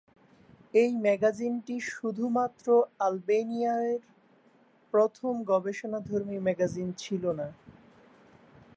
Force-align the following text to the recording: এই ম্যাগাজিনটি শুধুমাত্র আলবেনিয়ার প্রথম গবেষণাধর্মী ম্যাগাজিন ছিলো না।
এই 0.73 0.91
ম্যাগাজিনটি 0.97 1.75
শুধুমাত্র 1.91 2.67
আলবেনিয়ার 2.99 3.87
প্রথম 4.93 5.33
গবেষণাধর্মী 5.51 6.37
ম্যাগাজিন 6.39 6.87
ছিলো 6.97 7.31
না। 7.39 7.47